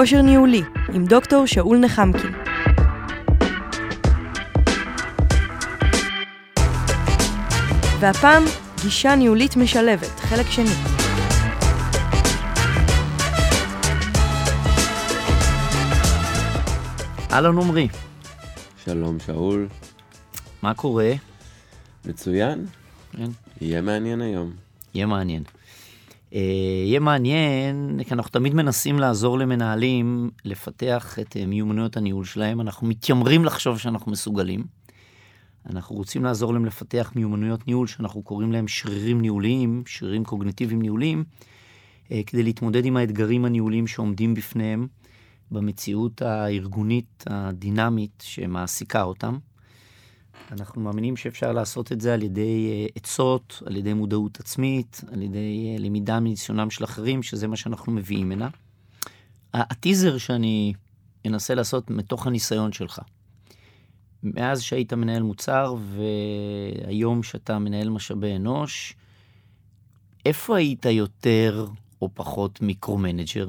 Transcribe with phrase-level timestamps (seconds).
[0.00, 2.32] כושר ניהולי עם דוקטור שאול נחמקין.
[8.00, 8.42] והפעם,
[8.82, 10.70] גישה ניהולית משלבת, חלק שני.
[17.32, 17.88] אהלן עמרי,
[18.84, 19.68] שלום שאול,
[20.62, 21.12] מה קורה?
[22.04, 22.66] מצוין,
[23.12, 23.30] כן.
[23.60, 24.52] יהיה מעניין היום.
[24.94, 25.42] יהיה מעניין.
[26.34, 26.40] אה,
[26.86, 32.86] יהיה מעניין, כי אנחנו תמיד מנסים לעזור למנהלים לפתח את אה, מיומנויות הניהול שלהם, אנחנו
[32.86, 34.64] מתיימרים לחשוב שאנחנו מסוגלים.
[35.70, 41.24] אנחנו רוצים לעזור להם לפתח מיומנויות ניהול שאנחנו קוראים להם שרירים ניהוליים, שרירים קוגניטיביים ניהוליים,
[42.12, 44.86] אה, כדי להתמודד עם האתגרים הניהוליים שעומדים בפניהם
[45.50, 49.38] במציאות הארגונית הדינמית שמעסיקה אותם.
[50.52, 55.22] אנחנו מאמינים שאפשר לעשות את זה על ידי אה, עצות, על ידי מודעות עצמית, על
[55.22, 58.48] ידי אה, למידה מניסיונם של אחרים, שזה מה שאנחנו מביאים הנה.
[59.54, 60.72] הטיזר שאני
[61.26, 63.00] אנסה לעשות מתוך הניסיון שלך.
[64.22, 65.76] מאז שהיית מנהל מוצר
[66.84, 68.94] והיום שאתה מנהל משאבי אנוש,
[70.26, 71.66] איפה היית יותר
[72.02, 73.48] או פחות micro-manager?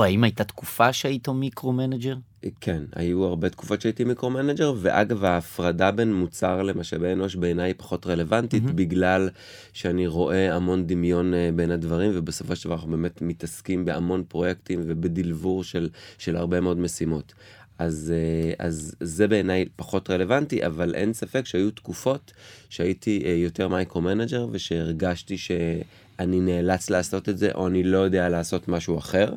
[0.00, 2.14] או האם הייתה תקופה שהיית micro-manager?
[2.60, 8.06] כן, היו הרבה תקופות שהייתי micro-manager, ואגב, ההפרדה בין מוצר למשאבי אנוש בעיניי היא פחות
[8.06, 8.76] רלוונטית, מהמם.
[8.76, 9.28] בגלל
[9.72, 14.80] שאני רואה המון דמיון אה, בין הדברים, ובסופו של דבר אנחנו באמת מתעסקים בהמון פרויקטים
[14.86, 17.34] וב delivery של, של הרבה מאוד משימות.
[17.78, 22.32] אז, אה, אז זה בעיניי פחות רלוונטי, אבל אין ספק שהיו תקופות
[22.68, 28.68] שהייתי אה, יותר micro-manager, ושהרגשתי שאני נאלץ לעשות את זה, או אני לא יודע לעשות
[28.68, 29.32] משהו אחר.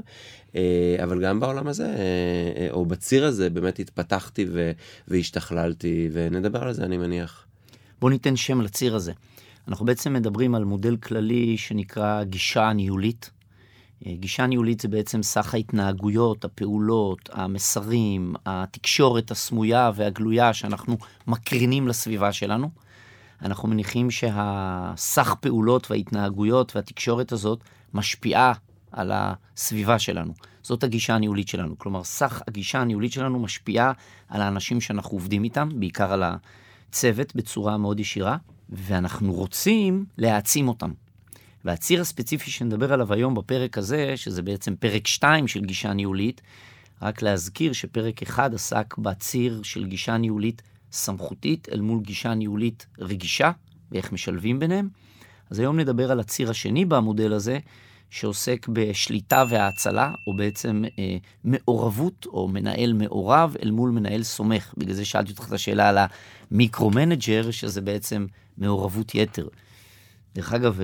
[0.56, 1.94] אה, אבל גם בעולם הזה, אה,
[2.58, 4.46] אה, או בציר הזה, באמת התפתחתי
[5.08, 7.46] והשתכללתי, ונדבר על זה, אני מניח.
[8.00, 9.12] בואו ניתן שם לציר הזה.
[9.68, 13.30] אנחנו בעצם מדברים על מודל כללי שנקרא גישה ניהולית.
[14.08, 20.98] גישה ניהולית זה בעצם סך ההתנהגויות, הפעולות, המסרים, התקשורת הסמויה והגלויה שאנחנו
[21.28, 22.70] מקרינים לסביבה שלנו.
[23.42, 27.60] אנחנו מניחים שהסך פעולות וההתנהגויות והתקשורת הזאת
[27.94, 28.54] משפיעה
[28.94, 30.34] על הסביבה שלנו.
[30.64, 31.78] זאת הגישה הניהולית שלנו.
[31.78, 33.92] כלומר, סך הגישה הניהולית שלנו משפיעה
[34.30, 36.24] על האנשים שאנחנו עובדים איתם, בעיקר על
[36.90, 38.38] הצוות בצורה מאוד ישירה,
[38.70, 40.92] ואנחנו רוצים להעצים אותם.
[41.66, 46.42] והציר הספציפי שנדבר עליו היום בפרק הזה, שזה בעצם פרק 2 של גישה ניהולית,
[47.02, 50.62] רק להזכיר שפרק 1 עסק בציר של גישה ניהולית
[50.92, 53.52] סמכותית אל מול גישה ניהולית רגישה,
[53.92, 54.90] ואיך משלבים ביניהם.
[55.50, 57.60] אז היום נדבר על הציר השני במודל הזה,
[58.14, 64.74] שעוסק בשליטה והאצלה, או בעצם אה, מעורבות, או מנהל מעורב אל מול מנהל סומך.
[64.78, 65.98] בגלל זה שאלתי אותך את השאלה על
[66.52, 68.26] ה micro-manager, שזה בעצם
[68.58, 69.48] מעורבות יתר.
[70.36, 70.80] דרך אגב,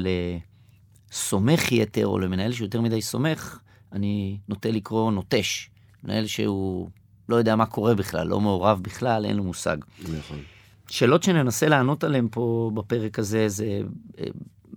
[1.12, 3.60] לסומך יתר, או למנהל שיותר מדי סומך,
[3.92, 5.70] אני נוטה לקרוא נוטש.
[6.04, 6.90] מנהל שהוא
[7.30, 9.78] לא יודע מה קורה בכלל, לא מעורב בכלל, אין לו מושג.
[10.02, 10.40] נכון.
[10.90, 13.82] שאלות שננסה לענות עליהן פה בפרק הזה זה
[14.20, 14.26] אה,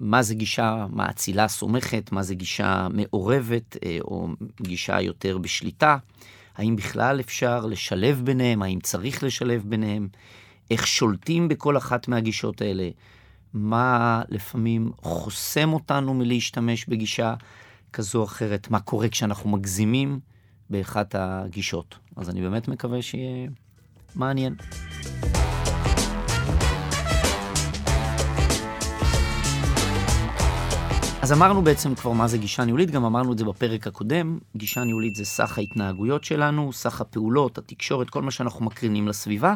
[0.02, 4.28] מה זה גישה מאצילה סומכת, מה זה גישה מעורבת אה, או
[4.62, 5.96] גישה יותר בשליטה,
[6.56, 10.08] האם בכלל אפשר לשלב ביניהם, האם צריך לשלב ביניהם,
[10.70, 12.88] איך שולטים בכל אחת מהגישות האלה,
[13.54, 17.34] מה לפעמים חוסם אותנו מלהשתמש בגישה
[17.92, 20.20] כזו או אחרת, מה קורה כשאנחנו מגזימים
[20.70, 21.98] באחת הגישות.
[22.16, 23.48] אז אני באמת מקווה שיהיה
[24.14, 24.54] מעניין.
[31.22, 34.38] אז אמרנו בעצם כבר מה זה גישה ניהולית, גם אמרנו את זה בפרק הקודם.
[34.56, 39.55] גישה ניהולית זה סך ההתנהגויות שלנו, סך הפעולות, התקשורת, כל מה שאנחנו מקרינים לסביבה,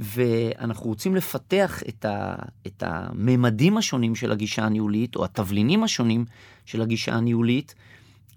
[0.00, 2.34] ואנחנו רוצים לפתח את, ה,
[2.66, 6.24] את הממדים השונים של הגישה הניהולית, או התבלינים השונים
[6.64, 7.74] של הגישה הניהולית,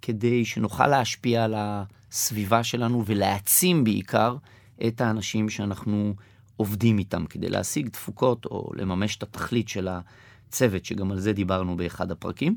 [0.02, 4.35] כדי שנוכל להשפיע על הסביבה שלנו ולהעצים בעיקר
[4.88, 6.13] את האנשים שאנחנו
[6.57, 9.88] עובדים איתם, כדי להשיג תפוקות או לממש את התכלית של
[10.53, 12.56] הצוות, שגם על זה דיברנו באחד הפרקים.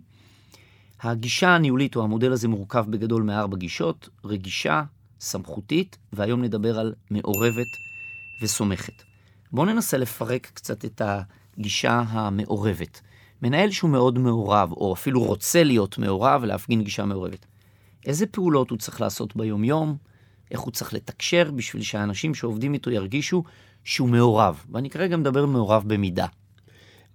[1.01, 4.83] הגישה הניהולית או המודל הזה מורכב בגדול מארבע גישות, רגישה,
[5.21, 7.66] סמכותית, והיום נדבר על מעורבת
[8.43, 9.03] וסומכת.
[9.53, 13.01] בואו ננסה לפרק קצת את הגישה המעורבת.
[13.43, 17.47] מנהל שהוא מאוד מעורב, או אפילו רוצה להיות מעורב ולהפגין גישה מעורבת.
[18.07, 19.97] איזה פעולות הוא צריך לעשות ביום-יום,
[20.51, 23.45] איך הוא צריך לתקשר בשביל שהאנשים שעובדים איתו ירגישו
[23.84, 24.65] שהוא מעורב.
[24.72, 26.27] ואני כרגע מדבר מעורב במידה.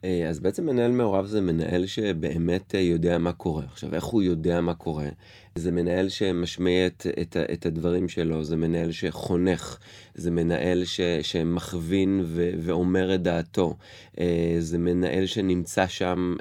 [0.06, 3.64] אה, אז בעצם מנהל מעורב זה מנהל שבאמת אה, יודע מה קורה.
[3.72, 5.10] עכשיו, איך הוא יודע מה קורה?
[5.56, 9.78] זה מנהל שמשמיע את, את, את הדברים שלו, זה מנהל שחונך,
[10.16, 13.76] זה מנהל ש, שמכווין ו, ואומר את דעתו,
[14.20, 16.36] אה, זה מנהל שנמצא שם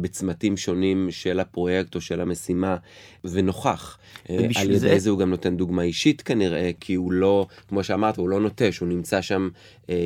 [0.00, 2.76] בצמתים שונים של הפרויקט או של המשימה
[3.24, 3.98] ונוכח.
[4.28, 4.98] על ידי זה...
[4.98, 8.78] זה הוא גם נותן דוגמה אישית כנראה, כי הוא לא, כמו שאמרת, הוא לא נוטש,
[8.78, 9.48] הוא נמצא שם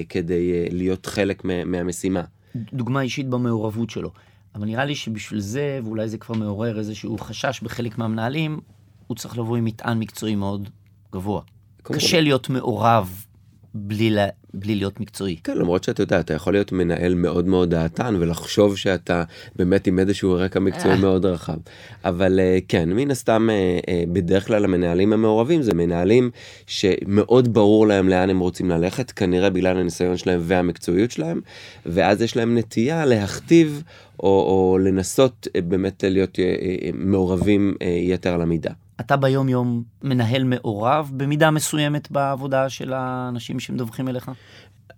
[0.09, 2.25] כדי להיות חלק מהמשימה.
[2.57, 4.11] דוגמה אישית במעורבות שלו.
[4.55, 8.61] אבל נראה לי שבשביל זה, ואולי זה כבר מעורר איזשהו חשש בחלק מהמנהלים,
[9.07, 10.69] הוא צריך לבוא עם מטען מקצועי מאוד
[11.13, 11.43] גבוה.
[11.83, 13.25] קשה להיות מעורב
[13.75, 15.37] בלי, לה, בלי להיות מקצועי.
[15.45, 19.25] כן, למרות שאתה יודע, אתה יכול להיות מנהל מאוד מאוד דעתן ולחשוב שאתה
[19.57, 21.01] באמת עם איזשהו רקע מקצועי אה.
[21.01, 21.57] מאוד רחב.
[22.05, 26.31] אבל אה, כן, מן הסתם, אה, בדרך כלל המנהלים המעורבים זה מנהלים
[26.67, 31.41] שמאוד ברור להם לאן הם רוצים ללכת, כנראה בגלל הניסיון שלהם והמקצועיות שלהם,
[31.87, 33.83] ואז יש להם נטייה להכתיב
[34.21, 36.39] או, או לנסות באמת להיות
[36.95, 38.71] מעורבים יתר על המידה.
[39.01, 44.31] אתה ביום יום מנהל מעורב במידה מסוימת בעבודה של האנשים שמדווחים אליך?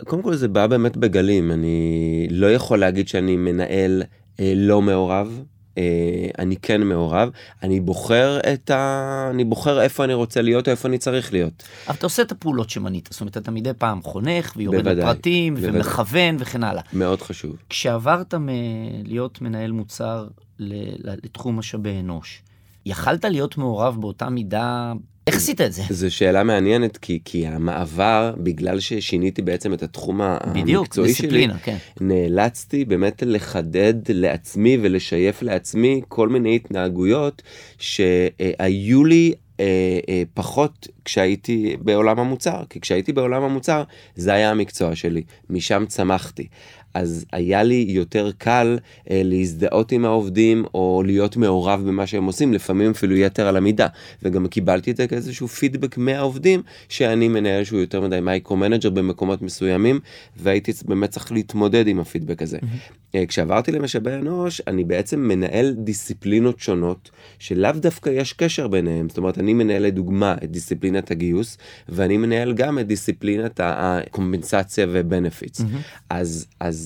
[0.04, 4.02] קודם כל זה בא באמת בגלים, אני לא יכול להגיד שאני מנהל
[4.40, 5.42] אה, לא מעורב.
[5.78, 7.30] אה, אני כן מעורב,
[7.62, 9.28] אני בוחר את ה...
[9.30, 11.62] אני בוחר איפה אני רוצה להיות או איפה אני צריך להיות.
[11.86, 16.36] אבל אתה עושה את הפעולות שמנית, זאת אומרת אתה מדי פעם חונך ויורד לפרטים ומכוון
[16.38, 16.82] וכן הלאה.
[16.92, 17.56] מאוד חשוב.
[17.68, 20.28] כשעברת מלהיות מנהל מוצר
[20.58, 22.42] לתחום משאבי אנוש,
[22.86, 24.92] יכלת להיות מעורב באותה מידה
[25.26, 25.82] איך עשית את זה?
[25.90, 30.20] זו שאלה מעניינת, כי, כי המעבר, בגלל ששיניתי בעצם את התחום
[30.52, 31.76] בדיוק, המקצועי שלי, כן.
[32.00, 37.42] נאלצתי באמת לחדד לעצמי ולשייף לעצמי כל מיני התנהגויות
[37.78, 43.82] שהיו לי אה, אה, פחות כשהייתי בעולם המוצר, כי כשהייתי בעולם המוצר
[44.16, 46.46] זה היה המקצוע שלי, משם צמחתי.
[46.94, 48.78] אז היה לי יותר קל
[49.10, 53.86] אה, להזדהות עם העובדים או להיות מעורב במה שהם עושים, לפעמים אפילו יתר על המידה.
[54.22, 60.00] וגם קיבלתי את זה כאיזשהו פידבק מהעובדים, שאני מנהל שהוא יותר מדי micro-manager במקומות מסוימים,
[60.36, 62.58] והייתי באמת צריך להתמודד עם הפידבק הזה.
[62.58, 63.02] Mm-hmm.
[63.14, 69.08] אה, כשעברתי למשאבי אנוש, אני בעצם מנהל דיסציפלינות שונות, שלאו דווקא יש קשר ביניהם.
[69.08, 71.58] זאת אומרת, אני מנהל לדוגמה את דיסציפלינת הגיוס,
[71.88, 75.60] ואני מנהל גם את דיסציפלינת הקומפנסציה ובנפיטס.
[75.60, 76.04] Mm-hmm.
[76.10, 76.81] אז, אז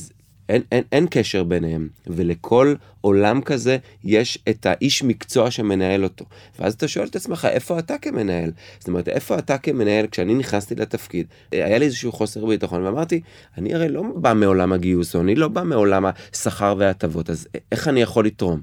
[0.48, 6.24] אין, אין, אין קשר ביניהם, ולכל עולם כזה יש את האיש מקצוע שמנהל אותו.
[6.58, 8.52] ואז אתה שואל את עצמך, איפה אתה כמנהל?
[8.78, 13.20] זאת אומרת, איפה אתה כמנהל, כשאני נכנסתי לתפקיד, היה לי איזשהו חוסר ביטחון, ואמרתי,
[13.58, 17.88] אני הרי לא בא מעולם הגיוס, או אני לא בא מעולם השכר וההטבות, אז איך
[17.88, 18.60] אני יכול לתרום?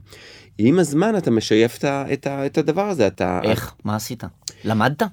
[0.58, 3.40] עם הזמן אתה משייף את, את, את הדבר הזה, אתה...
[3.44, 3.74] איך?
[3.84, 4.24] מה עשית?
[4.64, 5.04] למדת?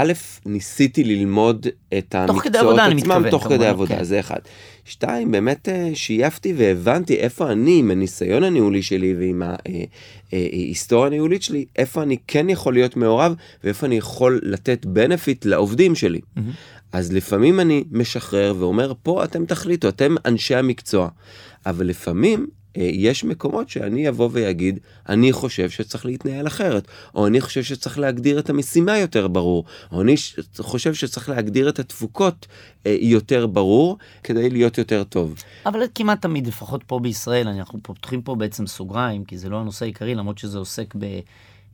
[0.00, 0.12] א',
[0.46, 1.66] ניסיתי ללמוד
[1.98, 4.04] את המקצועות עצמם תוך כדי עבודה, כן.
[4.04, 4.38] זה אחד.
[4.84, 9.42] שתיים, באמת אה, שייפתי והבנתי איפה אני, עם הניסיון הניהולי שלי ועם
[10.32, 13.34] ההיסטוריה אה, אה, הניהולית שלי, איפה אני כן יכול להיות מעורב
[13.64, 16.20] ואיפה אני יכול לתת בנפיט לעובדים שלי.
[16.20, 16.40] Mm-hmm.
[16.92, 21.08] אז לפעמים אני משחרר ואומר, פה אתם תחליטו, אתם אנשי המקצוע.
[21.66, 22.46] אבל לפעמים
[22.78, 24.78] יש מקומות שאני אבוא ויגיד,
[25.08, 30.02] אני חושב שצריך להתנהל אחרת, או אני חושב שצריך להגדיר את המשימה יותר ברור, או
[30.02, 30.14] אני
[30.58, 32.46] חושב שצריך להגדיר את התפוקות
[32.86, 35.34] אה, יותר ברור, כדי להיות יותר טוב.
[35.66, 39.84] אבל כמעט תמיד, לפחות פה בישראל, אנחנו פותחים פה בעצם סוגריים, כי זה לא הנושא
[39.84, 40.94] העיקרי, למרות שזה עוסק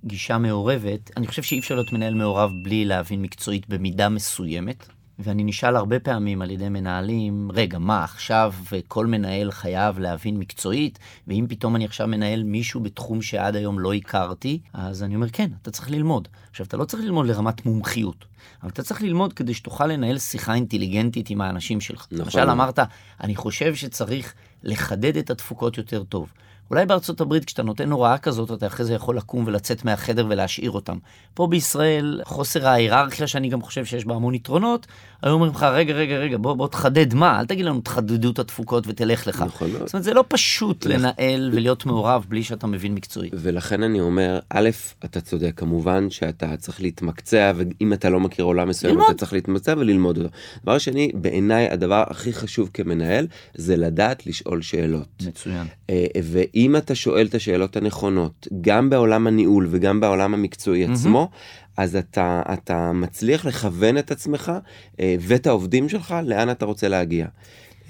[0.05, 4.87] בגישה מעורבת, אני חושב שאי אפשר להיות מנהל מעורב בלי להבין מקצועית במידה מסוימת.
[5.19, 8.55] ואני נשאל הרבה פעמים על ידי מנהלים, רגע, מה, עכשיו
[8.89, 13.93] כל מנהל חייב להבין מקצועית, ואם פתאום אני עכשיו מנהל מישהו בתחום שעד היום לא
[13.93, 16.29] הכרתי, אז אני אומר, כן, אתה צריך ללמוד.
[16.51, 18.25] עכשיו, אתה לא צריך ללמוד לרמת מומחיות,
[18.63, 22.07] אבל אתה צריך ללמוד כדי שתוכל לנהל שיחה אינטליגנטית עם האנשים שלך.
[22.11, 22.25] נכון.
[22.25, 22.79] למשל, אמרת,
[23.21, 26.33] אני חושב שצריך לחדד את התפוקות יותר טוב.
[26.71, 30.71] אולי בארצות הברית כשאתה נותן הוראה כזאת, אתה אחרי זה יכול לקום ולצאת מהחדר ולהשאיר
[30.71, 30.99] אותם.
[31.35, 34.87] פה בישראל, חוסר ההיררכיה, שאני גם חושב שיש בה המון יתרונות,
[35.25, 38.39] היו אומרים לך, רגע, רגע, רגע, בוא, בוא תחדד מה, אל תגיד לנו תחדדו את
[38.39, 39.45] התפוקות ותלך לך.
[39.47, 39.71] נכון.
[39.71, 43.31] זאת אומרת, זה לא פשוט לנהל ולהיות מעורב בלי שאתה מבין מקצועי.
[43.33, 44.71] ולכן אני אומר, א',
[45.05, 49.11] אתה צודק, כמובן שאתה צריך להתמקצע, ואם אתה לא מכיר עולם מסוים, ללמוד.
[49.11, 50.29] אתה צריך להתמקצע וללמוד אותו.
[50.63, 55.09] דבר שני, בעיניי הדבר הכי חשוב כמנהל, זה לדעת לשאול שאלות.
[55.27, 55.67] מצוין.
[55.91, 61.31] אה, ואם אתה שואל את השאלות הנכונות, גם בעולם הניהול וגם בעולם המקצועי עצמו,
[61.77, 64.53] אז אתה, אתה מצליח לכוון את עצמך
[65.01, 67.27] אה, ואת העובדים שלך לאן אתה רוצה להגיע.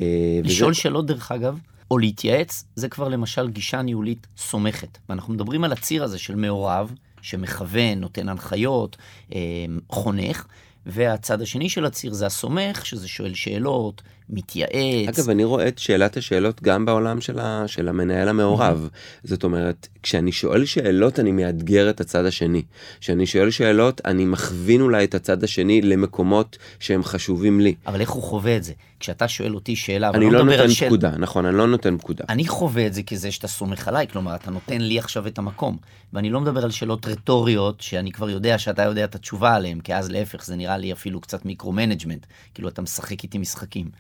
[0.00, 0.80] אה, לשאול וזה...
[0.80, 1.58] שאלות דרך אגב,
[1.90, 4.98] או להתייעץ, זה כבר למשל גישה ניהולית סומכת.
[5.08, 8.96] ואנחנו מדברים על הציר הזה של מעורב, שמכוון, נותן הנחיות,
[9.34, 9.40] אה,
[9.88, 10.46] חונך,
[10.86, 15.18] והצד השני של הציר זה הסומך, שזה שואל שאלות, מתייעץ.
[15.18, 18.88] אגב, אני רואה את שאלת השאלות גם בעולם של, ה, של המנהל המעורב.
[19.24, 22.62] זאת אומרת, כשאני שואל שאלות, אני מאתגר את הצד השני.
[23.00, 27.74] כשאני שואל שאלות, אני מכווין אולי את הצד השני למקומות שהם חשובים לי.
[27.86, 28.72] אבל איך הוא חווה את זה?
[29.00, 32.24] כשאתה שואל אותי שאלה, אני לא על נותן שאל- פקודה, נכון, אני לא נותן פקודה.
[32.28, 35.76] אני חווה את זה כזה שאתה סומך עליי, כלומר, אתה נותן לי עכשיו את המקום.
[36.12, 39.94] ואני לא מדבר על שאלות רטוריות, שאני כבר יודע שאתה יודע את התשובה עליהן, כי
[39.94, 43.90] אז להפך, זה נראה לי אפילו קצת micro-management, כאילו אתה משחק איתי משחקים.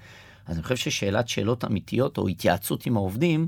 [0.46, 3.46] אז אני חושב ששאלת שאלות אמיתיות, או התייעצות עם העובדים,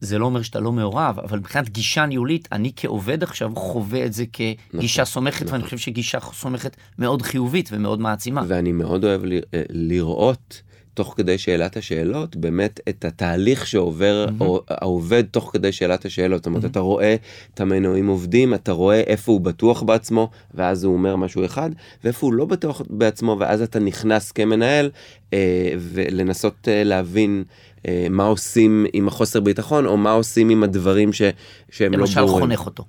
[0.00, 4.12] זה לא אומר שאתה לא מעורב, אבל מבחינת גישה ניהולית, אני כעובד עכשיו חווה את
[4.12, 4.24] זה
[4.72, 8.42] כגישה סומכת, ואני חושב שגישה סומכת מאוד חיובית ומאוד מעצימה.
[8.48, 10.62] ואני מאוד אוהב ל- אה, לראות,
[10.98, 16.38] תוך כדי שאלת השאלות, באמת את התהליך שעובר או- העובד תוך כדי שאלת השאלות.
[16.38, 17.16] זאת אומרת, אתה רואה
[17.54, 21.70] את המנועים עובדים, אתה רואה איפה הוא בטוח בעצמו, ואז הוא אומר משהו אחד,
[22.04, 24.90] ואיפה הוא לא בטוח בעצמו, ואז אתה נכנס כמנהל,
[25.32, 27.44] אה, ולנסות אה, להבין.
[27.88, 31.22] אה, מה עושים עם החוסר ביטחון, או מה עושים עם הדברים ש,
[31.70, 32.46] שהם לא למשל ברורים.
[32.46, 32.84] חונך אותו.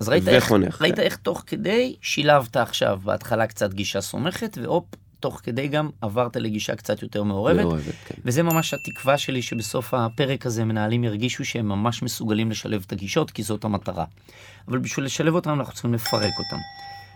[0.00, 1.02] אז ראית, איך, וחונך, ראית כן.
[1.02, 4.84] איך תוך כדי שילבת עכשיו בהתחלה קצת גישה סומכת, והופ,
[5.20, 7.60] תוך כדי גם עברת לגישה קצת יותר מעורבת.
[7.60, 8.14] מעורבת, כן.
[8.24, 13.30] וזה ממש התקווה שלי שבסוף הפרק הזה מנהלים ירגישו שהם ממש מסוגלים לשלב את הגישות,
[13.30, 14.04] כי זאת המטרה.
[14.68, 16.62] אבל בשביל לשלב אותם אנחנו צריכים לפרק אותם.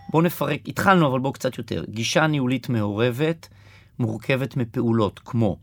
[0.09, 1.83] בואו נפרק, התחלנו אבל בואו קצת יותר.
[1.89, 3.47] גישה ניהולית מעורבת
[3.99, 5.57] מורכבת מפעולות כמו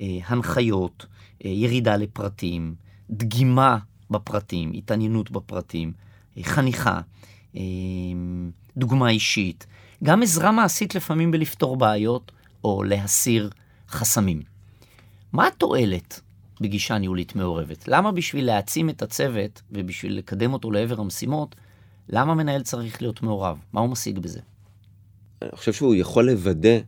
[0.00, 1.06] אה, הנחיות,
[1.44, 2.74] אה, ירידה לפרטים,
[3.10, 3.78] דגימה
[4.10, 5.92] בפרטים, התעניינות בפרטים,
[6.38, 7.00] אה, חניכה,
[7.56, 7.62] אה,
[8.76, 9.66] דוגמה אישית,
[10.04, 12.32] גם עזרה מעשית לפעמים בלפתור בעיות
[12.64, 13.50] או להסיר
[13.88, 14.42] חסמים.
[15.32, 16.20] מה התועלת
[16.60, 17.88] בגישה ניהולית מעורבת?
[17.88, 21.54] למה בשביל להעצים את הצוות ובשביל לקדם אותו לעבר המשימות,
[22.08, 23.58] למה מנהל צריך להיות מעורב?
[23.72, 24.40] מה הוא משיג בזה?
[25.42, 26.78] אני חושב שהוא יכול לוודא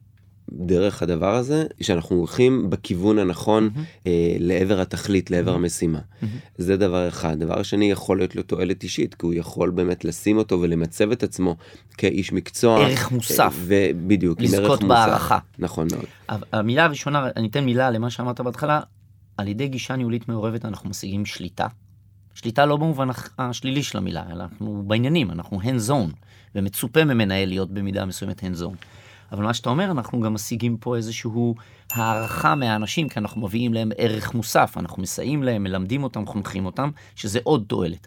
[0.53, 3.71] דרך הדבר הזה שאנחנו הולכים בכיוון הנכון
[4.07, 5.99] אה, לעבר התכלית, לעבר המשימה.
[6.59, 7.39] זה דבר אחד.
[7.39, 11.23] דבר שני, יכול להיות לו תועלת אישית, כי הוא יכול באמת לשים אותו ולמצב את
[11.23, 11.57] עצמו
[11.97, 12.79] כאיש מקצוע.
[12.79, 13.41] ערך מוסף.
[13.41, 14.85] אה, ובדיוק, לזכות.
[14.85, 15.39] בהערכה.
[15.59, 16.05] נכון מאוד.
[16.53, 18.81] המילה הראשונה, אני אתן מילה למה שאמרת בהתחלה,
[19.37, 21.67] על ידי גישה ניהולית מעורבת אנחנו משיגים שליטה.
[22.35, 26.15] שליטה לא במובן השלילי של המילה, אלא אנחנו בעניינים, אנחנו hands on,
[26.55, 28.77] ומצופה ממנהל להיות במידה מסוימת hands on.
[29.33, 31.55] אבל מה שאתה אומר, אנחנו גם משיגים פה איזשהו
[31.93, 36.91] הערכה מהאנשים, כי אנחנו מביאים להם ערך מוסף, אנחנו מסייעים להם, מלמדים אותם, חונכים אותם,
[37.15, 38.07] שזה עוד תועלת.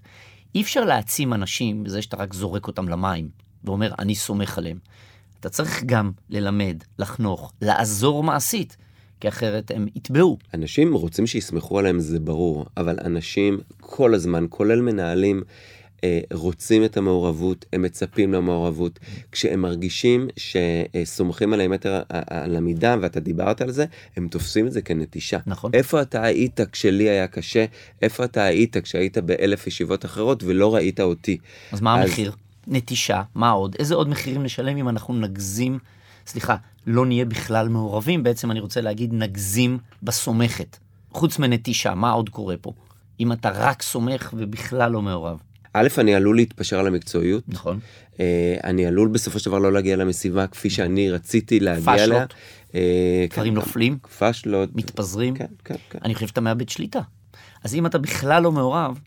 [0.55, 3.29] אי אפשר להעצים אנשים בזה שאתה רק זורק אותם למים,
[3.63, 4.77] ואומר, אני סומך עליהם.
[5.39, 8.77] אתה צריך גם ללמד, לחנוך, לעזור מעשית,
[9.19, 10.37] כי אחרת הם יטבעו.
[10.53, 15.43] אנשים רוצים שיסמכו עליהם, זה ברור, אבל אנשים כל הזמן, כולל מנהלים,
[16.33, 18.99] רוצים את המעורבות, הם מצפים למעורבות.
[19.31, 23.85] כשהם מרגישים שסומכים עליהם יתר על המידה, ואתה דיברת על זה,
[24.17, 25.37] הם תופסים את זה כנטישה.
[25.47, 25.71] נכון.
[25.73, 27.65] איפה אתה היית כשלי היה קשה?
[28.01, 31.37] איפה אתה היית כשהיית באלף ישיבות אחרות ולא ראית אותי?
[31.71, 32.31] אז מה אז- המחיר?
[32.67, 33.75] נטישה, מה עוד?
[33.79, 35.79] איזה עוד מחירים נשלם אם אנחנו נגזים,
[36.27, 36.55] סליחה,
[36.87, 40.77] לא נהיה בכלל מעורבים, בעצם אני רוצה להגיד נגזים בסומכת.
[41.11, 42.73] חוץ מנטישה, מה עוד קורה פה?
[43.19, 45.37] אם אתה רק סומך ובכלל לא מעורב.
[45.73, 47.43] א', אני עלול להתפשר על המקצועיות.
[47.47, 47.79] נכון.
[48.19, 52.05] אה, אני עלול בסופו של דבר לא להגיע למשימה כפי שאני רציתי להגיע אליה.
[52.05, 52.33] פשלות.
[52.75, 54.69] אה, דברים כן, נופלים, פשלות.
[54.75, 55.35] מתפזרים.
[55.35, 55.99] כן, כן, כן.
[56.03, 57.01] אני חושב שאתה מאבד שליטה.
[57.63, 58.99] אז אם אתה בכלל לא מעורב,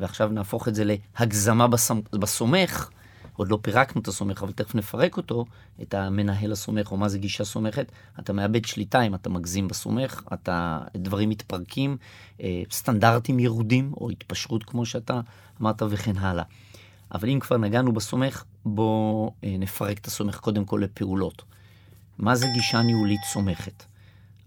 [0.00, 2.00] ועכשיו נהפוך את זה להגזמה בסמ...
[2.12, 2.90] בסומך,
[3.36, 5.44] עוד לא פירקנו את הסומך, אבל תכף נפרק אותו,
[5.82, 10.22] את המנהל הסומך, או מה זה גישה סומכת, אתה מאבד שליטה אם אתה מגזים בסומך,
[10.32, 11.96] אתה, דברים מתפרקים,
[12.40, 15.20] אה, סטנדרטים ירודים, או התפשרות כמו שאתה
[15.60, 16.44] אמרת, וכן הלאה.
[17.14, 21.42] אבל אם כבר נגענו בסומך, בואו אה, נפרק את הסומך קודם כל לפעולות.
[22.18, 23.84] מה זה גישה ניהולית סומכת?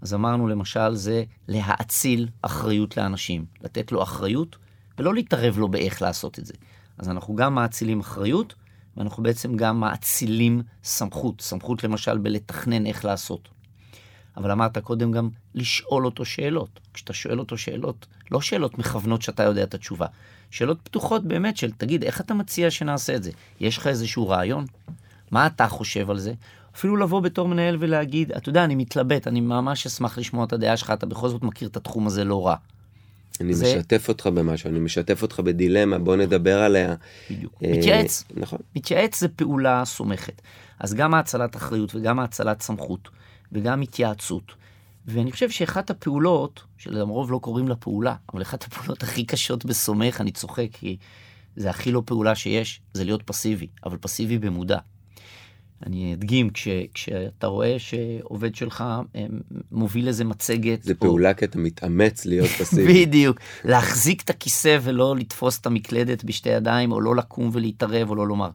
[0.02, 4.58] אז אמרנו למשל, זה להאציל אחריות לאנשים, לתת לו אחריות
[4.98, 6.54] ולא להתערב לו באיך לעשות את זה.
[6.98, 8.54] אז אנחנו גם מאצילים אחריות,
[9.00, 13.50] ואנחנו בעצם גם מאצילים סמכות, סמכות למשל בלתכנן איך לעשות.
[14.38, 16.80] אבל אמרת קודם גם לשאול אותו שאלות.
[16.94, 20.08] כשאתה שואל אותו שאלות, לא שאלות מכוונות שאתה יודע את התשובה,
[20.52, 23.32] שאלות פתוחות באמת של, תגיד, איך אתה מציע שנעשה את זה?
[23.60, 24.66] יש לך איזשהו רעיון?
[25.32, 26.34] מה אתה חושב על זה?
[26.76, 30.78] אפילו לבוא בתור מנהל ולהגיד, אתה יודע, אני מתלבט, אני ממש אשמח לשמוע את הדעה
[30.78, 32.56] שלך, אתה בכל זאת מכיר את התחום הזה לא רע.
[33.42, 36.96] אני זה- משתף אותך במשהו, אני משתף אותך בדילמה, בוא נדבר עליה.
[37.32, 37.54] בדיוק.
[37.64, 38.24] אה, מתייעץ.
[38.34, 38.60] נכון.
[38.76, 40.42] מתייעץ זה פעולה סומכת.
[40.80, 43.10] אז גם האצלת אחריות וגם האצלת סמכות
[43.52, 44.44] וגם התייעצות.
[45.06, 50.22] ואני חושב שאחת הפעולות, שלרוב לא קוראים לה פעולה, אבל אחת הפעולות הכי קשות בסומך,
[50.22, 50.98] אני צוחק, כי
[51.56, 54.78] זה הכי לא פעולה שיש, זה להיות פסיבי, אבל פסיבי במודע.
[55.86, 58.84] אני אדגים, כש, כשאתה רואה שעובד שלך
[59.16, 59.26] אה,
[59.72, 60.84] מוביל איזה מצגת.
[60.84, 63.06] זה פעולה כי אתה מתאמץ להיות פסיבי.
[63.06, 63.40] בדיוק.
[63.66, 68.28] להחזיק את הכיסא ולא לתפוס את המקלדת בשתי ידיים, או לא לקום ולהתערב, או לא
[68.28, 68.50] לומר.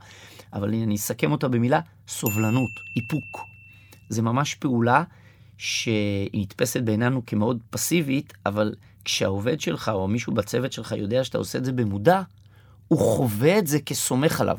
[0.53, 3.41] אבל אני אסכם אותה במילה, סובלנות, איפוק.
[4.09, 5.03] זה ממש פעולה
[5.59, 11.59] שהיא נתפסת בעינינו כמאוד פסיבית, אבל כשהעובד שלך או מישהו בצוות שלך יודע שאתה עושה
[11.59, 12.23] את זה במודע,
[12.89, 14.59] הוא חווה את זה כסומך עליו.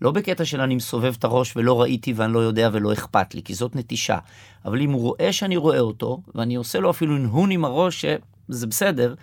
[0.00, 3.42] לא בקטע של אני מסובב את הראש ולא ראיתי ואני לא יודע ולא אכפת לי,
[3.42, 4.18] כי זאת נטישה.
[4.64, 8.66] אבל אם הוא רואה שאני רואה אותו, ואני עושה לו אפילו נהון עם הראש שזה
[8.66, 9.14] בסדר,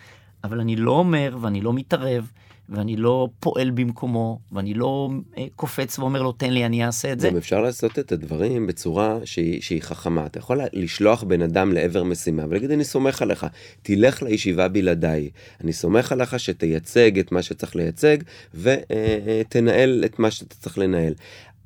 [0.44, 2.32] אבל אני לא אומר ואני לא מתערב,
[2.70, 7.20] ואני לא פועל במקומו, ואני לא אה, קופץ ואומר לו, תן לי, אני אעשה את
[7.20, 7.30] זה.
[7.30, 10.26] גם אפשר לעשות את הדברים בצורה שהיא, שהיא חכמה.
[10.26, 13.46] אתה יכול לשלוח בן אדם לעבר משימה ולהגיד, אני סומך עליך,
[13.82, 15.30] תלך לישיבה בלעדיי.
[15.64, 18.18] אני סומך עליך שתייצג את מה שצריך לייצג,
[18.54, 21.14] ותנהל את מה שאתה צריך לנהל.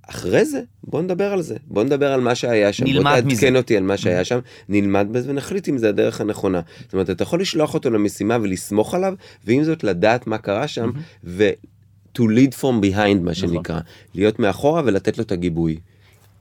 [0.09, 1.55] אחרי זה בוא נדבר על זה.
[1.67, 2.83] בוא נדבר על מה שהיה שם.
[2.83, 4.39] נלמד בוא תעדכן אותי על מה שהיה שם.
[4.69, 6.61] נלמד בזה ונחליט אם זה הדרך הנכונה.
[6.81, 9.13] זאת אומרת אתה יכול לשלוח אותו למשימה ולסמוך עליו
[9.45, 10.91] ועם זאת לדעת מה קרה שם
[11.23, 11.51] ו-
[12.17, 13.75] to lead from behind מה שנקרא.
[13.75, 13.87] נכון.
[14.15, 15.79] להיות מאחורה ולתת לו את הגיבוי.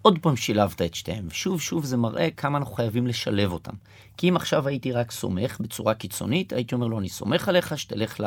[0.02, 3.73] עוד פעם שילבת את שתיהם, שוב שוב זה מראה כמה אנחנו חייבים לשלב אותם.
[4.16, 8.20] כי אם עכשיו הייתי רק סומך בצורה קיצונית, הייתי אומר לו, אני סומך עליך, שתלך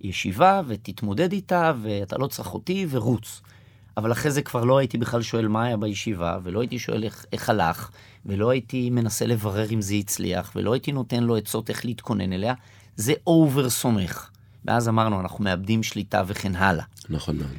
[0.00, 3.40] לישיבה ותתמודד איתה, ואתה לא צריך אותי, ורוץ.
[3.98, 7.26] אבל אחרי זה כבר לא הייתי בכלל שואל מה היה בישיבה, ולא הייתי שואל איך,
[7.32, 7.90] איך הלך,
[8.26, 12.54] ולא הייתי מנסה לברר אם זה הצליח, ולא הייתי נותן לו עצות איך להתכונן אליה,
[12.96, 14.30] זה אובר סומך.
[14.64, 16.84] ואז אמרנו, אנחנו מאבדים שליטה וכן הלאה.
[17.08, 17.50] נכון מאוד.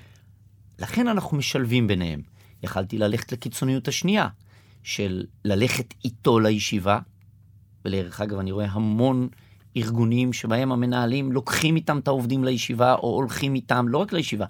[0.79, 2.22] לכן אנחנו משלבים ביניהם.
[2.63, 4.27] יכלתי ללכת לקיצוניות השנייה,
[4.84, 7.00] של ללכת איתו לישיבה,
[7.86, 9.27] ולדרך אגב, אני רואה המון
[9.83, 14.45] ארגונים שבהם המנהלים לוקחים איתם את העובדים לישיבה, או הולכים איתם, לא רק לישיבה,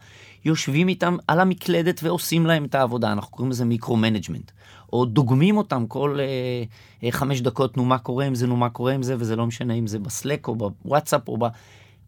[0.46, 4.52] יושבים איתם על המקלדת ועושים להם את העבודה, אנחנו קוראים לזה micro-management.
[4.94, 6.26] או דוגמים אותם כל אה,
[7.04, 9.46] אה, חמש דקות, נו מה קורה עם זה, נו מה קורה עם זה, וזה לא
[9.46, 11.46] משנה אם זה ב Slack או בוואטסאפ או ב...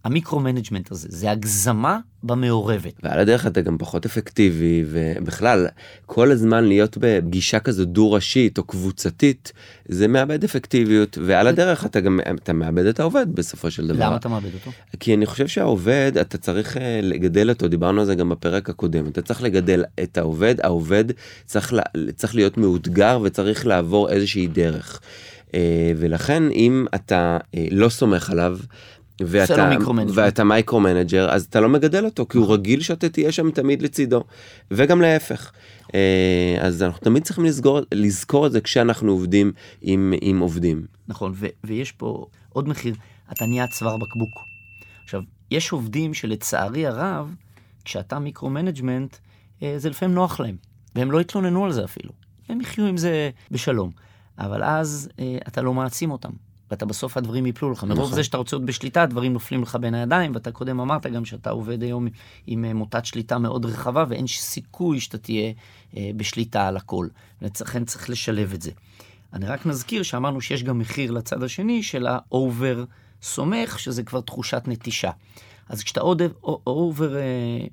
[0.03, 2.93] ה micro-management הזה, זה הגזמה במעורבת.
[3.03, 5.67] ועל הדרך אתה גם פחות אפקטיבי, ובכלל,
[6.05, 9.51] כל הזמן להיות בפגישה כזו דו-ראשית או קבוצתית,
[9.87, 14.05] זה מאבד אפקטיביות, ועל הדרך אתה גם, אתה מאבד את העובד בסופו של דבר.
[14.05, 14.71] למה אתה מאבד אותו?
[14.99, 19.07] כי אני חושב שהעובד, אתה צריך אה, לגדל אותו, דיברנו על זה גם בפרק הקודם,
[19.07, 21.05] אתה צריך לגדל את העובד, העובד
[21.45, 21.73] צריך,
[22.15, 25.01] צריך להיות מאותגר וצריך לעבור איזושהי דרך.
[25.53, 28.57] אה, ולכן אם אתה אה, לא סומך עליו
[29.27, 29.69] ואתה,
[30.13, 32.53] ואתה micro manager אז אתה לא מגדל אותו כי הוא.
[32.53, 34.23] רגיל שאתה תהיה שם תמיד לצידו
[34.71, 35.51] וגם להפך.
[35.95, 40.85] אה, אז אנחנו תמיד צריכים לסגור, לזכור את זה כשאנחנו עובדים עם, עם עובדים.
[41.07, 42.95] נכון ו- ויש פה עוד מחיר
[43.31, 44.39] אתה נהיה צוואר בקבוק.
[45.03, 47.35] עכשיו יש עובדים שלצערי הרב
[47.85, 49.15] כשאתה micro management
[49.63, 50.55] אה, זה לפעמים נוח להם
[50.95, 52.13] והם לא יתלוננו על זה אפילו
[52.49, 53.91] הם יחיו עם זה בשלום
[54.39, 56.31] אבל אז אה, אתה לא מעצים אותם.
[56.71, 57.83] ואתה בסוף הדברים יפלו לך.
[57.83, 58.15] מרוב נכון.
[58.15, 61.49] זה שאתה רוצה להיות בשליטה, הדברים נופלים לך בין הידיים, ואתה קודם אמרת גם שאתה
[61.49, 62.07] עובד היום
[62.47, 65.51] עם אה, מוטת שליטה מאוד רחבה, ואין סיכוי שאתה תהיה
[65.97, 67.07] אה, בשליטה על הכל.
[67.41, 68.71] ולכן צריך לשלב את זה.
[69.33, 72.83] אני רק נזכיר שאמרנו שיש גם מחיר לצד השני של ה over
[73.21, 75.11] סומך, שזה כבר תחושת נטישה.
[75.69, 76.01] אז כשאתה
[76.67, 77.21] over אה,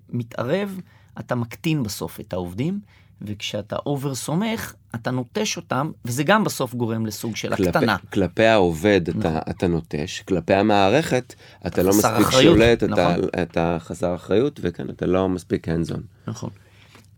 [0.09, 0.81] מתערב,
[1.19, 2.81] אתה מקטין בסוף את העובדים,
[3.23, 7.97] וכשאתה over סומך, אתה נוטש אותם, וזה גם בסוף גורם לסוג של כלפי, הקטנה.
[8.13, 9.41] כלפי העובד אתה, נכון.
[9.51, 11.35] אתה נוטש, כלפי המערכת
[11.67, 13.25] אתה לא מספיק אחריות, שולט, נכון.
[13.25, 16.01] אתה, אתה חסר אחריות, וכן, אתה לא מספיק hands on.
[16.27, 16.51] נכון.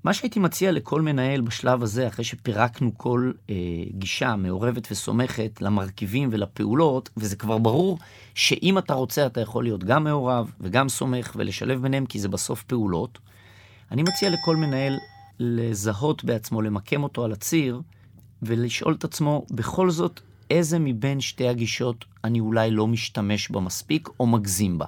[0.04, 3.54] מה שהייתי מציע לכל מנהל בשלב הזה, אחרי שפירקנו כל אה,
[3.90, 7.98] גישה מעורבת וסומכת למרכיבים ולפעולות, וזה כבר ברור
[8.34, 12.62] שאם אתה רוצה, אתה יכול להיות גם מעורב וגם סומך ולשלב ביניהם, כי זה בסוף
[12.62, 13.18] פעולות.
[13.90, 14.96] אני מציע לכל מנהל
[15.40, 17.81] לזהות בעצמו, למקם אותו על הציר,
[18.42, 24.09] ולשאול את עצמו, בכל זאת, איזה מבין שתי הגישות אני אולי לא משתמש בה מספיק
[24.20, 24.87] או מגזים בה.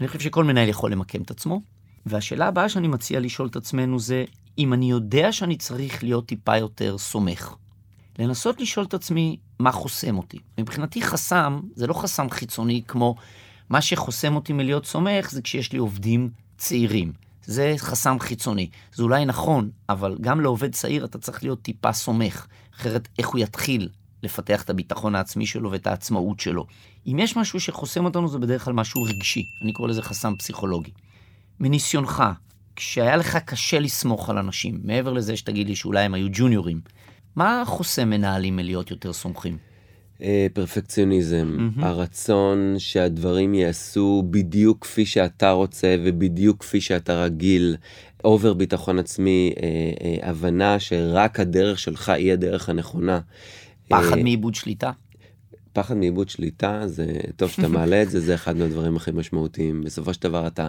[0.00, 1.60] אני חושב שכל מנהל יכול למקם את עצמו,
[2.06, 4.24] והשאלה הבאה שאני מציע לשאול את עצמנו זה,
[4.58, 7.54] אם אני יודע שאני צריך להיות טיפה יותר סומך.
[8.18, 10.38] לנסות לשאול את עצמי מה חוסם אותי.
[10.58, 13.14] מבחינתי חסם זה לא חסם חיצוני כמו
[13.68, 17.12] מה שחוסם אותי מלהיות סומך זה כשיש לי עובדים צעירים.
[17.48, 18.70] זה חסם חיצוני.
[18.94, 23.38] זה אולי נכון, אבל גם לעובד צעיר אתה צריך להיות טיפה סומך, אחרת איך הוא
[23.40, 23.88] יתחיל
[24.22, 26.66] לפתח את הביטחון העצמי שלו ואת העצמאות שלו.
[27.06, 30.90] אם יש משהו שחוסם אותנו זה בדרך כלל משהו רגשי, אני קורא לזה חסם פסיכולוגי.
[31.60, 32.24] מניסיונך,
[32.76, 36.80] כשהיה לך קשה לסמוך על אנשים, מעבר לזה שתגיד לי שאולי הם היו ג'וניורים,
[37.36, 39.67] מה חוסם מנהלים מלהיות יותר סומכים?
[40.22, 41.84] אה, פרפקציוניזם, מהמם.
[41.84, 47.76] הרצון שהדברים ייעשו בדיוק כפי שאתה רוצה ובדיוק כפי שאתה רגיל,
[48.24, 49.68] אובר ביטחון עצמי, אה,
[50.04, 53.20] אה, הבנה שרק הדרך שלך היא הדרך הנכונה.
[53.88, 54.90] פחד אה, מאיבוד שליטה.
[55.72, 59.82] פחד מאיבוד שליטה, זה טוב שאתה מעלה את זה, זה אחד מהדברים הכי משמעותיים.
[59.84, 60.66] בסופו של דבר אתה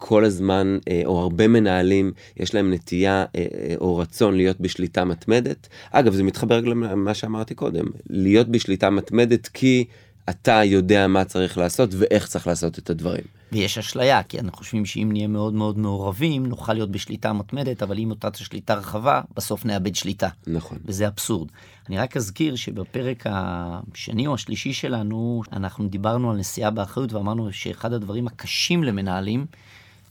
[0.00, 5.04] כל הזמן, אה, או הרבה מנהלים, יש להם נטייה אה, אה, או רצון להיות בשליטה
[5.04, 5.68] מתמדת.
[5.90, 9.84] אגב, זה מתחבר גם למה שאמרתי קודם, להיות בשליטה מתמדת כי
[10.30, 13.24] אתה יודע מה צריך לעשות ואיך צריך לעשות את הדברים.
[13.52, 17.98] ויש אשליה, כי אנחנו חושבים שאם נהיה מאוד מאוד מעורבים, נוכל להיות בשליטה מתמדת, אבל
[17.98, 20.28] אם אותה שליטה רחבה, בסוף נאבד שליטה.
[20.46, 20.78] נכון.
[20.84, 21.48] וזה אבסורד.
[21.88, 27.92] אני רק אזכיר שבפרק השני או השלישי שלנו, אנחנו דיברנו על נשיאה באחריות ואמרנו שאחד
[27.92, 29.46] הדברים הקשים למנהלים,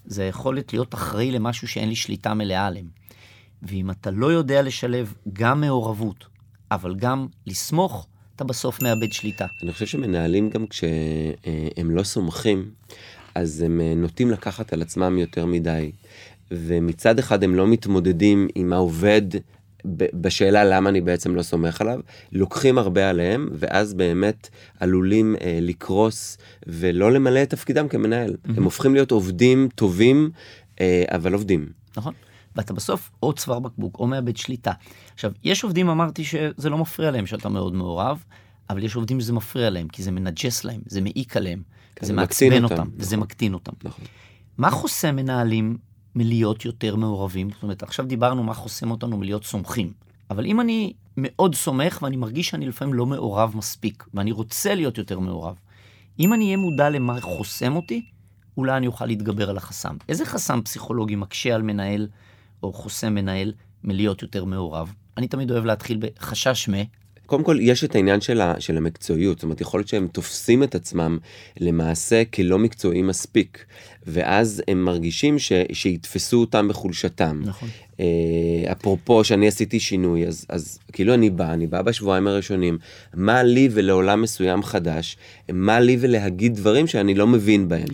[0.09, 2.87] זה היכולת להיות אחראי למשהו שאין לי שליטה מלאה עליהם.
[3.61, 6.25] ואם אתה לא יודע לשלב גם מעורבות,
[6.71, 9.45] אבל גם לסמוך, אתה בסוף מאבד שליטה.
[9.63, 12.71] אני חושב שמנהלים גם כשהם לא סומכים,
[13.35, 15.91] אז הם אה, נוטים לקחת על עצמם יותר מדי.
[16.51, 19.21] ומצד אחד הם לא מתמודדים עם העובד
[19.85, 21.99] בשאלה למה אני בעצם לא סומך עליו,
[22.31, 26.37] לוקחים הרבה עליהם, ואז באמת עלולים אה, לקרוס
[26.67, 28.35] ולא למלא את תפקידם כמנהל.
[28.57, 30.29] הם הופכים להיות עובדים טובים,
[30.81, 31.69] אה, אבל עובדים.
[31.97, 32.13] נכון?
[32.55, 34.71] ואתה בסוף או צוואר בקבוק או מאבד שליטה.
[35.13, 38.23] עכשיו, יש עובדים, אמרתי שזה לא מפריע להם שאתה מאוד מעורב,
[38.69, 41.61] אבל יש עובדים שזה מפריע להם, כי זה מנג'ס להם, זה מעיק עליהם,
[41.95, 43.23] כן, זה מעצבן אותם, אותם, וזה נכון.
[43.25, 43.71] מקטין אותם.
[43.83, 44.05] נכון.
[44.57, 45.77] מה חוסם מנהלים
[46.15, 47.49] מלהיות יותר מעורבים?
[47.49, 49.93] זאת אומרת, עכשיו דיברנו מה חוסם אותנו מלהיות סומכים.
[50.29, 54.97] אבל אם אני מאוד סומך ואני מרגיש שאני לפעמים לא מעורב מספיק, ואני רוצה להיות
[54.97, 55.55] יותר מעורב,
[56.19, 58.05] אם אני אהיה מודע למה חוסם אותי,
[58.57, 59.97] אולי אני אוכל להתגבר על החסם.
[60.09, 62.07] איזה חסם פסיכולוגי מקשה על מנהל
[62.63, 64.93] או חוסם מנהל מלהיות יותר מעורב?
[65.17, 66.73] אני תמיד אוהב להתחיל בחשש מ...
[67.29, 70.63] קודם כל, יש את העניין של, ה, של המקצועיות, זאת אומרת, יכול להיות שהם תופסים
[70.63, 71.17] את עצמם
[71.59, 73.65] למעשה כלא מקצועיים מספיק,
[74.07, 77.41] ואז הם מרגישים ש, שיתפסו אותם בחולשתם.
[77.45, 77.69] נכון.
[77.99, 82.77] אה, אפרופו שאני עשיתי שינוי, אז, אז כאילו אני בא, אני בא בשבועיים הראשונים,
[83.13, 85.17] מה לי ולעולם מסוים חדש,
[85.51, 87.89] מה לי ולהגיד דברים שאני לא מבין בהם.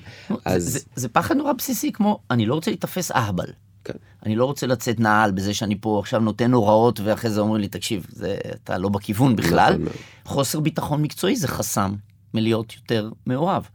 [0.45, 3.47] אז זה, זה, זה פחד נורא בסיסי כמו, אני לא רוצה להיתפס אהבל.
[3.85, 3.93] כן.
[4.25, 7.67] אני לא רוצה לצאת נעל בזה שאני פה עכשיו נותן הוראות ואחרי זה אומרים לי,
[7.67, 9.69] תקשיב, זה, אתה לא בכיוון בכלל.
[9.69, 9.95] נכון מאוד.
[10.25, 11.95] חוסר ביטחון מקצועי זה חסם
[12.33, 13.67] מלהיות יותר מעורב.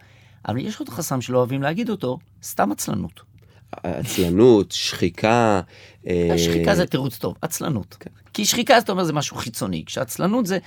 [0.49, 3.21] אבל יש עוד חסם שלא אוהבים להגיד אותו, סתם עצלנות.
[3.73, 5.61] עצלנות, שחיקה.
[6.07, 7.97] אה, שחיקה זה תירוץ טוב, עצלנות.
[8.33, 10.59] כי שחיקה זאת אומרת זה משהו חיצוני, כשעצלנות זה,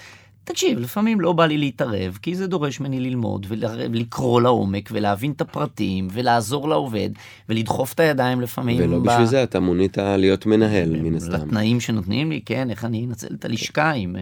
[0.45, 5.41] תקשיב, לפעמים לא בא לי להתערב, כי זה דורש ממני ללמוד ולקרוא לעומק ולהבין את
[5.41, 7.09] הפרטים ולעזור לעובד
[7.49, 8.77] ולדחוף את הידיים לפעמים.
[8.79, 11.33] ולא ב- בשביל זה אתה מונית להיות מנהל, מן הסתם.
[11.33, 14.15] לתנאים שנותנים לי, כן, איך אני אנצל את הלשכה עם...
[14.15, 14.21] אה,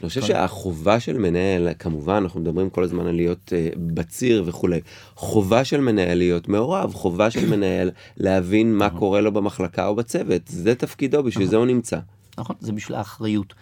[0.00, 4.80] אני חושב שהחובה של מנהל, כמובן, אנחנו מדברים כל הזמן על להיות אה, בציר וכולי,
[5.14, 10.42] חובה של מנהל להיות מעורב, חובה של מנהל להבין מה קורה לו במחלקה או בצוות,
[10.46, 11.98] זה תפקידו, בשביל זה הוא נמצא.
[12.38, 13.54] נכון, זה בשביל האחריות.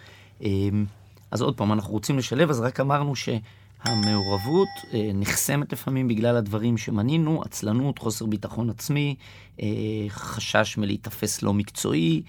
[1.35, 6.77] אז עוד פעם, אנחנו רוצים לשלב, אז רק אמרנו שהמעורבות אה, נחסמת לפעמים בגלל הדברים
[6.77, 9.15] שמנינו, עצלנות, חוסר ביטחון עצמי,
[9.61, 9.65] אה,
[10.09, 12.21] חשש מלהיתפס לא מקצועי,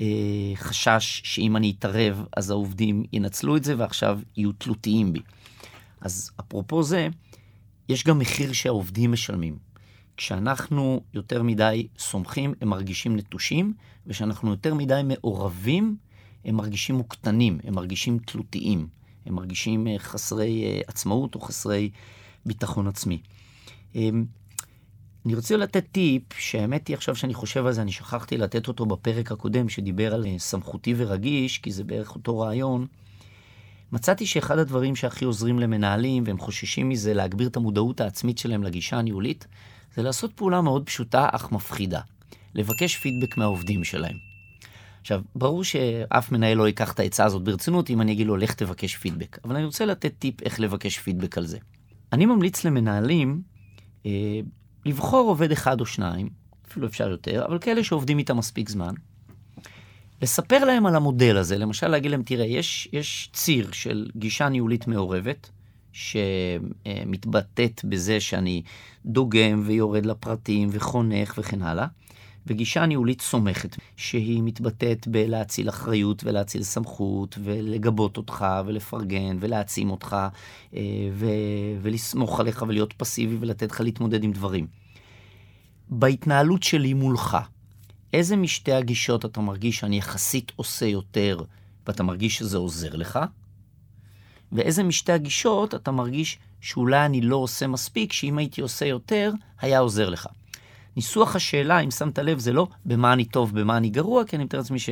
[0.00, 0.04] אה,
[0.54, 5.20] חשש שאם אני אתערב אז העובדים ינצלו את זה ועכשיו יהיו תלותיים בי.
[6.00, 7.08] אז אפרופו זה,
[7.88, 9.58] יש גם מחיר שהעובדים משלמים.
[10.16, 13.74] כשאנחנו יותר מדי סומכים, הם מרגישים נטושים,
[14.06, 15.96] וכשאנחנו יותר מדי מעורבים,
[16.44, 18.88] הם מרגישים מוקטנים, הם מרגישים תלותיים,
[19.26, 21.90] הם מרגישים אה, חסרי אה, עצמאות או חסרי
[22.46, 23.18] ביטחון עצמי.
[23.94, 24.24] אמ,
[25.26, 28.86] אני רוצה לתת טיפ, שהאמת היא עכשיו שאני חושב על זה, אני שכחתי לתת אותו
[28.86, 32.86] בפרק הקודם, שדיבר על אה, סמכותי ורגיש, כי זה בערך אותו רעיון.
[33.92, 38.96] מצאתי שאחד הדברים שהכי עוזרים למנהלים, והם חוששים מזה, להגביר את המודעות העצמית שלהם לגישה
[38.98, 39.46] הניהולית,
[39.94, 42.00] זה לעשות פעולה מאוד פשוטה אך מפחידה.
[42.54, 44.33] לבקש פידבק מהעובדים שלהם.
[45.04, 48.54] עכשיו, ברור שאף מנהל לא ייקח את העצה הזאת ברצינות אם אני אגיד לו, לך
[48.54, 49.38] תבקש פידבק.
[49.44, 51.58] אבל אני רוצה לתת טיפ איך לבקש פידבק על זה.
[52.12, 53.42] אני ממליץ למנהלים
[54.06, 54.40] אה,
[54.86, 56.28] לבחור עובד אחד או שניים,
[56.68, 58.94] אפילו אפשר יותר, אבל כאלה שעובדים איתם מספיק זמן,
[60.22, 64.86] לספר להם על המודל הזה, למשל להגיד להם, תראה, יש, יש ציר של גישה ניהולית
[64.86, 65.50] מעורבת,
[65.92, 68.62] שמתבטאת בזה שאני
[69.06, 71.86] דוגם ויורד לפרטים וחונך וכן הלאה,
[72.46, 80.16] וגישה ניהולית סומכת, שהיא מתבטאת בלהציל אחריות ולהציל סמכות, ולגבות אותך ולפרגן ולהעצים אותך,
[80.74, 80.80] אה,
[81.12, 81.26] ו-
[81.82, 84.66] ולסמוך עליך ולהיות פסיבי ולתת לך להתמודד עם דברים.
[85.88, 87.36] בהתנהלות שלי מולך,
[88.12, 91.42] איזה משתי הגישות אתה מרגיש שאני יחסית עושה יותר,
[91.86, 93.18] ואתה מרגיש שזה עוזר לך?
[94.52, 99.78] ואיזה משתי הגישות אתה מרגיש שאולי אני לא עושה מספיק, שאם הייתי עושה יותר, היה
[99.78, 100.28] עוזר לך.
[100.96, 104.44] ניסוח השאלה, אם שמת לב, זה לא במה אני טוב, במה אני גרוע, כי אני
[104.44, 104.90] מתאר לעצמי ש...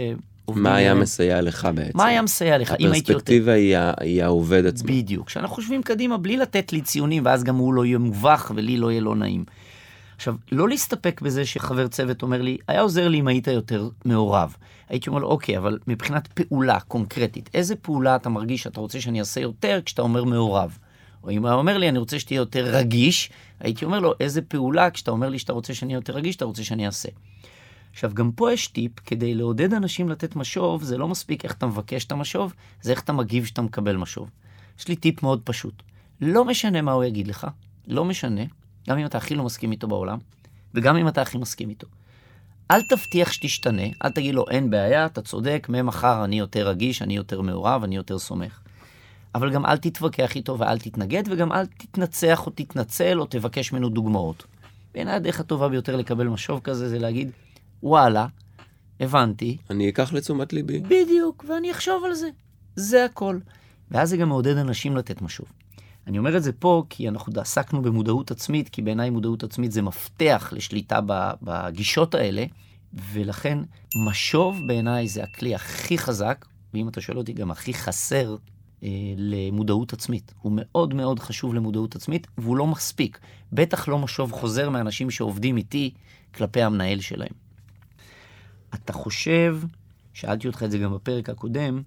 [0.48, 1.98] מה היה מסייע לך בעצם?
[1.98, 2.74] מה היה מסייע לך?
[2.80, 3.12] אם הייתי.
[3.12, 4.88] הפרספקטיבה היא, היא העובד עצמו.
[4.88, 5.26] בדיוק.
[5.26, 8.90] כשאנחנו חושבים קדימה, בלי לתת לי ציונים, ואז גם הוא לא יהיה מובך ולי לא
[8.90, 9.44] יהיה לא נעים.
[10.16, 14.56] עכשיו, לא להסתפק בזה שחבר צוות אומר לי, היה עוזר לי אם היית יותר מעורב.
[14.88, 19.20] הייתי אומר לו, אוקיי, אבל מבחינת פעולה קונקרטית, איזה פעולה אתה מרגיש שאתה רוצה שאני
[19.20, 20.78] אעשה יותר כשאתה אומר מעורב?
[21.24, 23.30] או אם הוא אומר לי, אני רוצה שתהיה יותר רגיש,
[23.60, 26.64] הייתי אומר לו, איזה פעולה כשאתה אומר לי שאתה רוצה שאני יותר רגיש, אתה רוצה
[26.64, 27.08] שאני אעשה.
[27.92, 31.66] עכשיו, גם פה יש טיפ, כדי לעודד אנשים לתת משוב, זה לא מספיק איך אתה
[31.66, 34.30] מבקש את המשוב, זה איך אתה מגיב שאתה מקבל משוב.
[34.78, 35.82] יש לי טיפ מאוד פשוט.
[36.20, 37.46] לא משנה מה הוא יגיד לך,
[37.88, 38.42] לא משנה,
[38.88, 40.18] גם אם אתה הכי לא מסכים איתו בעולם,
[40.74, 41.86] וגם אם אתה הכי מסכים איתו.
[42.70, 47.16] אל תבטיח שתשתנה, אל תגיד לו, אין בעיה, אתה צודק, ממחר אני יותר רגיש, אני
[47.16, 48.60] יותר מעורב, אני יותר סומך.
[49.34, 53.88] אבל גם אל תתווכח איתו ואל תתנגד, וגם אל תתנצח או תתנצל או תבקש ממנו
[53.88, 54.44] דוגמאות.
[54.94, 57.30] בעיניי הדרך הטובה ביותר לקבל משוב כזה זה להגיד,
[57.82, 58.26] וואלה,
[59.00, 59.56] הבנתי.
[59.70, 60.80] אני אקח לתשומת ליבי.
[60.80, 62.28] בדיוק, ואני אחשוב על זה.
[62.76, 63.38] זה הכל.
[63.90, 65.46] ואז זה גם מעודד אנשים לתת משוב.
[66.06, 69.82] אני אומר את זה פה כי אנחנו עסקנו במודעות עצמית, כי בעיניי מודעות עצמית זה
[69.82, 71.00] מפתח לשליטה
[71.42, 72.44] בגישות האלה,
[73.12, 73.58] ולכן
[74.06, 78.36] משוב בעיניי זה הכלי הכי חזק, ואם אתה שואל אותי, גם הכי חסר
[79.16, 80.34] למודעות עצמית.
[80.42, 83.18] הוא מאוד מאוד חשוב למודעות עצמית, והוא לא מספיק.
[83.52, 85.90] בטח לא משוב חוזר מאנשים שעובדים איתי
[86.34, 87.32] כלפי המנהל שלהם.
[88.74, 89.58] אתה חושב,
[90.12, 91.82] שאלתי אותך את זה גם בפרק הקודם,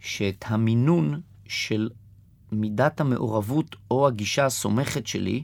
[0.00, 1.90] שאת המינון של
[2.52, 5.42] מידת המעורבות או הגישה הסומכת שלי,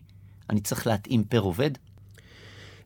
[0.50, 1.70] אני צריך להתאים פר עובד?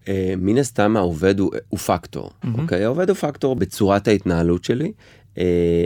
[0.05, 2.49] Uh, מן הסתם העובד הוא, הוא פקטור, mm-hmm.
[2.59, 2.85] אוקיי?
[2.85, 4.93] העובד הוא פקטור בצורת ההתנהלות שלי,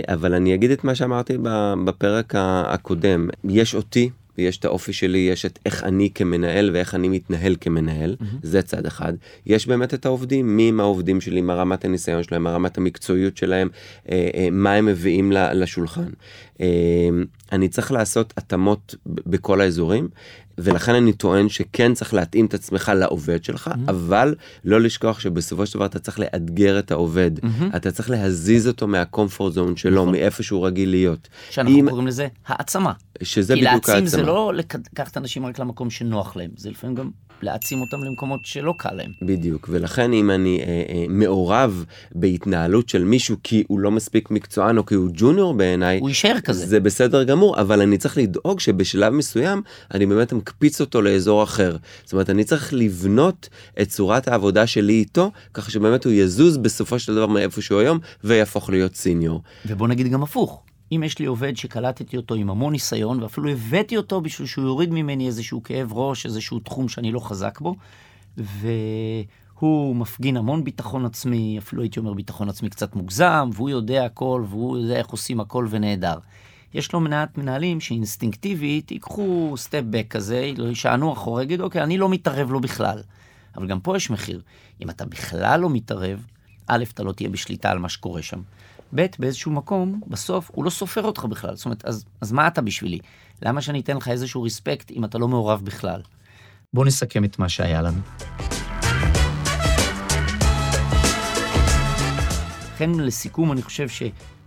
[0.08, 1.38] אבל אני אגיד את מה שאמרתי
[1.84, 7.08] בפרק הקודם, יש אותי ויש את האופי שלי, יש את איך אני כמנהל ואיך אני
[7.08, 8.24] מתנהל כמנהל, mm-hmm.
[8.42, 9.12] זה צד אחד.
[9.46, 13.36] יש באמת את העובדים, מי הם העובדים שלי, מה רמת הניסיון שלהם, מה רמת המקצועיות
[13.36, 13.68] שלהם,
[14.10, 16.10] אה, אה, מה הם מביאים לשולחן.
[16.60, 16.66] אה,
[17.52, 20.08] אני צריך לעשות התאמות בכל האזורים.
[20.58, 23.90] ולכן אני טוען שכן צריך להתאים את עצמך לעובד שלך, mm-hmm.
[23.90, 27.76] אבל לא לשכוח שבסופו של דבר אתה צריך לאתגר את העובד, mm-hmm.
[27.76, 30.12] אתה צריך להזיז אותו מהקומפורט זון שלו, נכון.
[30.12, 31.28] מאיפה שהוא רגיל להיות.
[31.50, 31.88] שאנחנו אם...
[31.88, 32.92] קוראים לזה העצמה.
[33.22, 33.84] שזה בדיוק העצמה.
[33.84, 37.10] כי להעצים זה לא לקחת אנשים רק למקום שנוח להם, זה לפעמים גם
[37.42, 39.10] להעצים אותם למקומות שלא קל להם.
[39.22, 44.78] בדיוק, ולכן אם אני אה, אה, מעורב בהתנהלות של מישהו כי הוא לא מספיק מקצוען
[44.78, 46.66] או כי הוא ג'וניור בעיניי, הוא יישאר כזה.
[46.66, 49.62] זה בסדר גמור, אבל אני צריך לדאוג שבשלב מסוים
[49.94, 51.76] אני באמת מקפיץ אותו לאזור אחר.
[52.04, 53.48] זאת אומרת, אני צריך לבנות
[53.82, 57.98] את צורת העבודה שלי איתו, ככה שבאמת הוא יזוז בסופו של דבר מאיפה שהוא היום
[58.24, 59.42] ויהפוך להיות סיניור.
[59.66, 60.62] ובוא נגיד גם הפוך.
[60.92, 64.92] אם יש לי עובד שקלטתי אותו עם המון ניסיון, ואפילו הבאתי אותו בשביל שהוא יוריד
[64.92, 67.76] ממני איזשהו כאב ראש, איזשהו תחום שאני לא חזק בו,
[68.36, 74.44] והוא מפגין המון ביטחון עצמי, אפילו הייתי אומר ביטחון עצמי קצת מוגזם, והוא יודע הכל,
[74.48, 76.18] והוא יודע איך עושים הכל ונהדר.
[76.74, 81.98] יש לו מנהט מנהלים שאינסטינקטיבית ייקחו סטפ בק כזה, לא יישענו אחורה, יגידו, אוקיי, אני
[81.98, 83.02] לא מתערב לו בכלל.
[83.56, 84.42] אבל גם פה יש מחיר.
[84.82, 86.26] אם אתה בכלל לא מתערב,
[86.66, 88.40] א', אתה לא תהיה בשליטה על מה שקורה שם.
[88.94, 91.56] ב', באיזשהו מקום, בסוף, הוא לא סופר אותך בכלל.
[91.56, 92.98] זאת אומרת, אז, אז מה אתה בשבילי?
[93.42, 96.00] למה שאני אתן לך איזשהו ריספקט אם אתה לא מעורב בכלל?
[96.74, 98.00] בואו נסכם את מה שהיה לנו.
[102.74, 103.88] לכן, לסיכום, אני חושב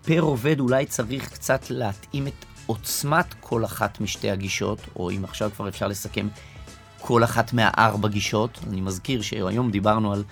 [0.10, 5.52] שפר עובד אולי צריך קצת להתאים את עוצמת כל אחת משתי הגישות, או אם עכשיו
[5.56, 6.28] כבר אפשר לסכם,
[7.00, 8.60] כל אחת מהארבע גישות.
[8.68, 10.24] אני מזכיר שהיום דיברנו על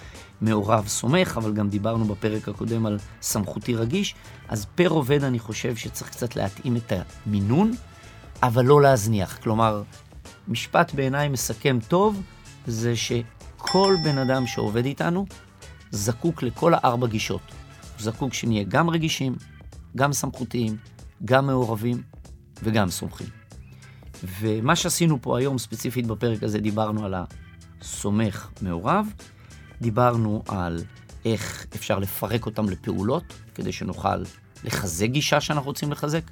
[0.42, 4.16] מעורב סומך, אבל גם דיברנו בפרק הקודם על סמכותי רגיש,
[4.48, 6.94] אז פר עובד אני חושב שצריך קצת להתאים את
[7.26, 7.72] המינון,
[8.44, 9.38] אבל לא להזניח.
[9.44, 9.84] כלומר,
[10.48, 12.22] משפט בעיניי מסכם טוב,
[12.68, 15.26] זה שכל בן אדם שעובד איתנו
[15.92, 17.42] זקוק לכל הארבע גישות.
[17.82, 19.36] הוא זקוק שנהיה גם רגישים,
[19.98, 20.78] גם סמכותיים,
[21.26, 22.02] גם מעורבים
[22.64, 23.28] וגם סומכים.
[24.40, 27.14] ומה שעשינו פה היום, ספציפית בפרק הזה, דיברנו על
[27.82, 29.08] הסומך מעורב,
[29.82, 30.84] דיברנו על
[31.26, 33.24] איך אפשר לפרק אותם לפעולות,
[33.56, 34.24] כדי שנוכל
[34.64, 36.24] לחזק גישה שאנחנו רוצים לחזק.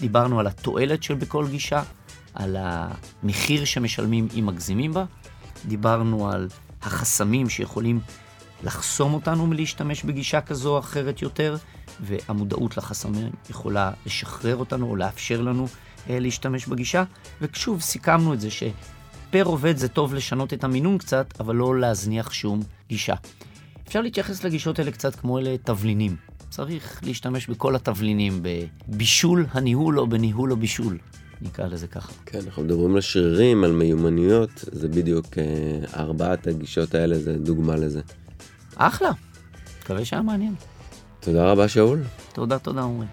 [0.00, 1.82] דיברנו על התועלת של בכל גישה,
[2.34, 5.04] על המחיר שמשלמים אם מגזימים בה.
[5.64, 6.48] דיברנו על
[6.82, 8.00] החסמים שיכולים
[8.64, 11.56] לחסום אותנו מלהשתמש בגישה כזו או אחרת יותר,
[12.00, 15.66] והמודעות לחסמים יכולה לשחרר אותנו או לאפשר לנו
[16.10, 17.04] אה, להשתמש בגישה.
[17.40, 22.32] ושוב, סיכמנו את זה שפר עובד זה טוב לשנות את המינון קצת, אבל לא להזניח
[22.32, 23.14] שום גישה.
[23.88, 26.16] אפשר להתייחס לגישות האלה קצת כמו אלה תבלינים.
[26.50, 30.98] צריך להשתמש בכל התבלינים, בבישול הניהול או בניהול או בישול.
[31.42, 32.12] נקרא לזה ככה.
[32.26, 37.76] כן, אנחנו מדברים על שרירים, על מיומנויות, זה בדיוק, אה, ארבעת הגישות האלה זה דוגמה
[37.76, 38.00] לזה.
[38.76, 39.10] אחלה,
[39.82, 40.54] מקווה שהיה מעניין.
[41.24, 42.02] תודה רבה, שאול.
[42.32, 43.06] תודה, תודה, עומרי.